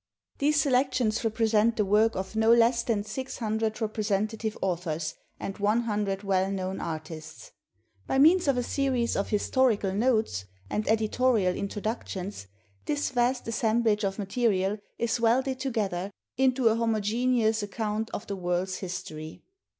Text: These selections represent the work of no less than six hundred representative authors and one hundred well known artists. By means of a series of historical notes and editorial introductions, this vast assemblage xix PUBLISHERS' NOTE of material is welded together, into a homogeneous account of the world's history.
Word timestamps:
These 0.39 0.59
selections 0.59 1.23
represent 1.23 1.77
the 1.77 1.85
work 1.85 2.15
of 2.15 2.35
no 2.35 2.51
less 2.51 2.81
than 2.81 3.03
six 3.03 3.37
hundred 3.37 3.79
representative 3.81 4.57
authors 4.59 5.13
and 5.39 5.59
one 5.59 5.81
hundred 5.81 6.23
well 6.23 6.49
known 6.49 6.79
artists. 6.81 7.51
By 8.07 8.17
means 8.17 8.47
of 8.47 8.57
a 8.57 8.63
series 8.63 9.15
of 9.15 9.29
historical 9.29 9.93
notes 9.93 10.45
and 10.71 10.87
editorial 10.87 11.55
introductions, 11.55 12.47
this 12.85 13.11
vast 13.11 13.47
assemblage 13.47 13.99
xix 14.01 14.15
PUBLISHERS' 14.15 14.17
NOTE 14.17 14.23
of 14.23 14.27
material 14.27 14.77
is 14.97 15.19
welded 15.19 15.59
together, 15.59 16.09
into 16.35 16.69
a 16.69 16.75
homogeneous 16.75 17.61
account 17.61 18.09
of 18.11 18.25
the 18.25 18.35
world's 18.35 18.77
history. 18.77 19.43